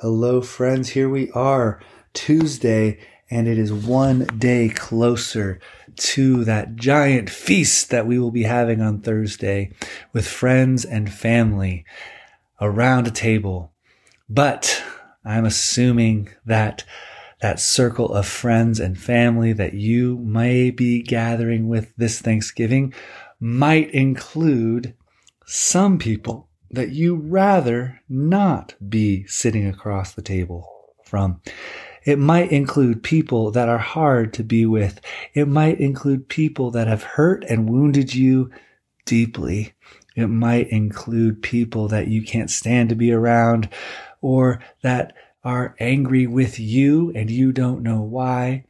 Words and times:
Hello, 0.00 0.40
friends. 0.40 0.90
Here 0.90 1.08
we 1.08 1.28
are, 1.32 1.80
Tuesday, 2.14 3.00
and 3.32 3.48
it 3.48 3.58
is 3.58 3.72
one 3.72 4.26
day 4.38 4.68
closer 4.68 5.58
to 5.96 6.44
that 6.44 6.76
giant 6.76 7.28
feast 7.28 7.90
that 7.90 8.06
we 8.06 8.16
will 8.16 8.30
be 8.30 8.44
having 8.44 8.80
on 8.80 9.00
Thursday 9.00 9.72
with 10.12 10.24
friends 10.24 10.84
and 10.84 11.12
family 11.12 11.84
around 12.60 13.08
a 13.08 13.10
table. 13.10 13.72
But 14.28 14.80
I'm 15.24 15.44
assuming 15.44 16.28
that 16.46 16.84
that 17.40 17.58
circle 17.58 18.14
of 18.14 18.24
friends 18.24 18.78
and 18.78 18.96
family 18.96 19.52
that 19.54 19.74
you 19.74 20.18
may 20.18 20.70
be 20.70 21.02
gathering 21.02 21.68
with 21.68 21.92
this 21.96 22.20
Thanksgiving 22.20 22.94
might 23.40 23.90
include 23.90 24.94
some 25.44 25.98
people 25.98 26.47
that 26.70 26.90
you 26.90 27.16
rather 27.16 28.00
not 28.08 28.74
be 28.88 29.26
sitting 29.26 29.66
across 29.66 30.12
the 30.12 30.22
table 30.22 30.94
from. 31.04 31.40
It 32.04 32.18
might 32.18 32.52
include 32.52 33.02
people 33.02 33.50
that 33.50 33.68
are 33.68 33.78
hard 33.78 34.32
to 34.34 34.44
be 34.44 34.64
with. 34.66 35.00
It 35.34 35.48
might 35.48 35.80
include 35.80 36.28
people 36.28 36.70
that 36.70 36.86
have 36.86 37.02
hurt 37.02 37.44
and 37.44 37.68
wounded 37.68 38.14
you 38.14 38.50
deeply. 39.04 39.74
It 40.16 40.28
might 40.28 40.68
include 40.68 41.42
people 41.42 41.88
that 41.88 42.08
you 42.08 42.22
can't 42.22 42.50
stand 42.50 42.88
to 42.88 42.94
be 42.94 43.12
around 43.12 43.68
or 44.20 44.60
that 44.82 45.14
are 45.44 45.76
angry 45.78 46.26
with 46.26 46.58
you 46.58 47.12
and 47.14 47.30
you 47.30 47.52
don't 47.52 47.82
know 47.82 48.00
why. 48.00 48.64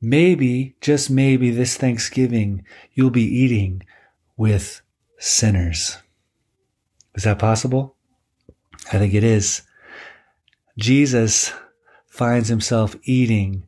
Maybe, 0.00 0.76
just 0.80 1.10
maybe 1.10 1.50
this 1.50 1.76
Thanksgiving, 1.76 2.64
you'll 2.92 3.10
be 3.10 3.24
eating 3.24 3.82
with 4.36 4.82
sinners. 5.18 5.98
Is 7.16 7.24
that 7.24 7.38
possible? 7.38 7.96
I 8.92 8.98
think 8.98 9.14
it 9.14 9.24
is. 9.24 9.62
Jesus 10.78 11.52
finds 12.06 12.48
himself 12.48 12.94
eating 13.04 13.66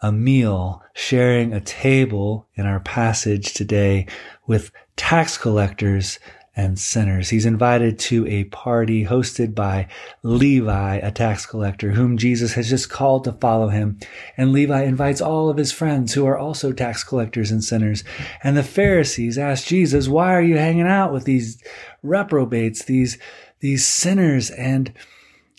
a 0.00 0.12
meal, 0.12 0.82
sharing 0.94 1.52
a 1.52 1.60
table 1.60 2.46
in 2.54 2.64
our 2.64 2.80
passage 2.80 3.52
today 3.54 4.06
with 4.46 4.70
tax 4.94 5.36
collectors 5.36 6.18
and 6.56 6.78
sinners. 6.78 7.28
He's 7.28 7.44
invited 7.44 7.98
to 7.98 8.26
a 8.26 8.44
party 8.44 9.04
hosted 9.04 9.54
by 9.54 9.88
Levi, 10.22 10.96
a 10.96 11.10
tax 11.10 11.44
collector, 11.44 11.90
whom 11.90 12.16
Jesus 12.16 12.54
has 12.54 12.70
just 12.70 12.88
called 12.88 13.24
to 13.24 13.32
follow 13.32 13.68
him. 13.68 13.98
And 14.38 14.52
Levi 14.52 14.82
invites 14.84 15.20
all 15.20 15.50
of 15.50 15.58
his 15.58 15.70
friends 15.70 16.14
who 16.14 16.24
are 16.24 16.38
also 16.38 16.72
tax 16.72 17.04
collectors 17.04 17.50
and 17.50 17.62
sinners. 17.62 18.04
And 18.42 18.56
the 18.56 18.62
Pharisees 18.62 19.36
ask 19.36 19.66
Jesus, 19.66 20.08
why 20.08 20.32
are 20.32 20.42
you 20.42 20.56
hanging 20.56 20.86
out 20.86 21.12
with 21.12 21.24
these 21.24 21.62
reprobates, 22.02 22.84
these, 22.84 23.18
these 23.60 23.86
sinners? 23.86 24.50
And 24.50 24.94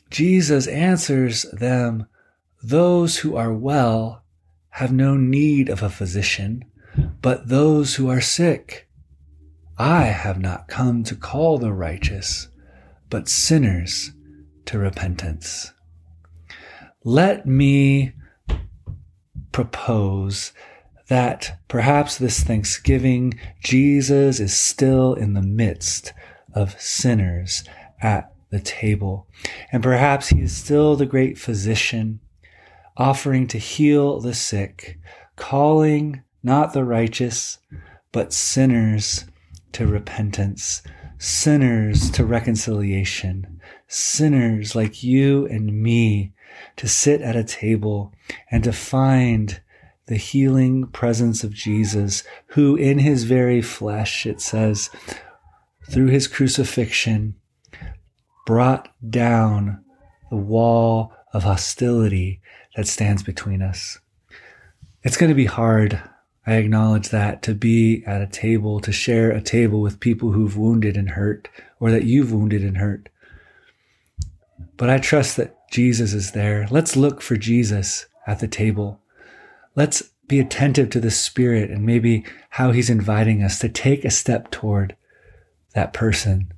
Jesus 0.09 0.65
answers 0.65 1.43
them, 1.51 2.07
those 2.63 3.17
who 3.17 3.35
are 3.35 3.53
well 3.53 4.23
have 4.71 4.91
no 4.91 5.15
need 5.15 5.69
of 5.69 5.83
a 5.83 5.89
physician, 5.89 6.65
but 7.21 7.49
those 7.49 7.95
who 7.95 8.09
are 8.09 8.21
sick. 8.21 8.86
I 9.79 10.05
have 10.05 10.39
not 10.39 10.67
come 10.67 11.03
to 11.03 11.15
call 11.15 11.59
the 11.59 11.71
righteous, 11.71 12.47
but 13.11 13.29
sinners 13.29 14.11
to 14.65 14.79
repentance. 14.79 15.71
Let 17.03 17.45
me 17.45 18.13
propose 19.51 20.51
that 21.09 21.59
perhaps 21.67 22.17
this 22.17 22.41
Thanksgiving, 22.41 23.39
Jesus 23.63 24.39
is 24.39 24.57
still 24.57 25.13
in 25.13 25.33
the 25.33 25.41
midst 25.43 26.11
of 26.53 26.79
sinners 26.81 27.63
at 28.01 28.33
the 28.49 28.59
table. 28.59 29.27
And 29.71 29.83
perhaps 29.83 30.29
he 30.29 30.41
is 30.41 30.55
still 30.55 30.95
the 30.95 31.05
great 31.05 31.37
physician, 31.37 32.19
offering 32.97 33.47
to 33.47 33.59
heal 33.59 34.19
the 34.19 34.33
sick, 34.33 34.99
calling 35.35 36.23
not 36.41 36.73
the 36.73 36.83
righteous, 36.83 37.59
but 38.11 38.33
sinners 38.33 39.25
to 39.77 39.85
repentance, 39.85 40.81
sinners 41.19 42.09
to 42.09 42.25
reconciliation, 42.25 43.61
sinners 43.87 44.75
like 44.75 45.03
you 45.03 45.45
and 45.45 45.83
me 45.83 46.33
to 46.77 46.87
sit 46.87 47.21
at 47.21 47.35
a 47.35 47.43
table 47.43 48.11
and 48.49 48.63
to 48.63 48.73
find 48.73 49.61
the 50.07 50.15
healing 50.15 50.87
presence 50.87 51.43
of 51.43 51.53
Jesus, 51.53 52.23
who 52.47 52.75
in 52.75 52.97
his 52.97 53.25
very 53.25 53.61
flesh, 53.61 54.25
it 54.25 54.41
says, 54.41 54.89
through 55.91 56.07
his 56.07 56.27
crucifixion, 56.27 57.35
brought 58.47 58.89
down 59.07 59.83
the 60.31 60.37
wall 60.37 61.13
of 61.33 61.43
hostility 61.43 62.41
that 62.75 62.87
stands 62.87 63.21
between 63.21 63.61
us. 63.61 63.99
It's 65.03 65.17
going 65.17 65.29
to 65.29 65.35
be 65.35 65.45
hard 65.45 66.01
I 66.47 66.53
acknowledge 66.53 67.09
that 67.09 67.41
to 67.43 67.53
be 67.53 68.05
at 68.05 68.21
a 68.21 68.27
table, 68.27 68.79
to 68.79 68.91
share 68.93 69.31
a 69.31 69.41
table 69.41 69.81
with 69.81 69.99
people 69.99 70.31
who've 70.31 70.55
wounded 70.55 70.95
and 70.95 71.09
hurt, 71.09 71.49
or 71.81 71.91
that 71.91 72.05
you've 72.05 72.31
wounded 72.31 72.63
and 72.63 72.77
hurt. 72.77 73.09
But 74.77 74.89
I 74.89 74.97
trust 74.97 75.35
that 75.35 75.69
Jesus 75.69 76.13
is 76.13 76.31
there. 76.31 76.65
Let's 76.71 76.95
look 76.95 77.21
for 77.21 77.35
Jesus 77.35 78.05
at 78.25 78.39
the 78.39 78.47
table. 78.47 79.01
Let's 79.75 80.03
be 80.29 80.39
attentive 80.39 80.89
to 80.91 81.01
the 81.01 81.11
Spirit 81.11 81.69
and 81.69 81.85
maybe 81.85 82.23
how 82.51 82.71
He's 82.71 82.89
inviting 82.89 83.43
us 83.43 83.59
to 83.59 83.67
take 83.67 84.05
a 84.05 84.09
step 84.09 84.49
toward 84.49 84.95
that 85.73 85.91
person 85.91 86.53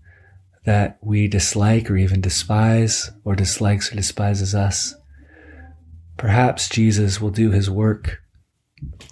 that 0.65 0.99
we 1.01 1.27
dislike 1.27 1.89
or 1.89 1.97
even 1.97 2.21
despise, 2.21 3.09
or 3.23 3.35
dislikes 3.35 3.91
or 3.91 3.95
despises 3.95 4.53
us. 4.53 4.93
Perhaps 6.15 6.69
Jesus 6.69 7.19
will 7.19 7.31
do 7.31 7.49
His 7.49 7.71
work 7.71 8.21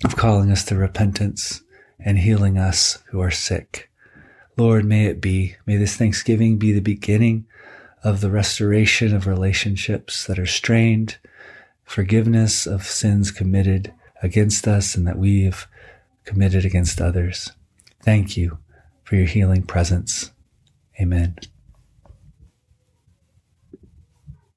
of 0.04 0.16
calling 0.16 0.52
us 0.52 0.64
to 0.66 0.76
repentance 0.76 1.62
and 2.00 2.20
healing 2.20 2.58
us 2.58 3.04
who 3.10 3.22
are 3.22 3.32
sick. 3.32 3.90
Lord, 4.58 4.86
may 4.86 5.06
it 5.06 5.22
be. 5.22 5.56
May 5.66 5.78
this 5.78 5.96
Thanksgiving 5.96 6.58
be 6.58 6.72
the 6.72 6.80
beginning 6.80 7.46
of 8.04 8.22
the 8.22 8.30
restoration 8.30 9.16
of 9.16 9.28
relationships 9.28 10.26
that 10.26 10.40
are 10.40 10.46
strained, 10.46 11.18
forgiveness 11.84 12.66
of 12.66 12.84
sins 12.84 13.32
committed 13.32 13.94
against 14.24 14.68
us 14.68 14.96
and 14.96 15.08
that 15.08 15.18
we 15.18 15.44
have 15.44 15.68
committed 16.26 16.66
against 16.66 17.02
others. 17.02 17.52
Thank 18.02 18.38
you 18.38 18.60
for 19.04 19.16
your 19.16 19.26
healing 19.26 19.64
presence. 19.64 20.32
Amen. 21.00 21.38